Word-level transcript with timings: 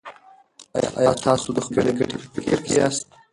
ایا 0.97 1.13
تاسو 1.25 1.47
د 1.53 1.59
خپلې 1.67 1.91
ګټې 1.99 2.15
په 2.21 2.27
فکر 2.33 2.57
کې 2.65 2.73
یاست. 2.79 3.05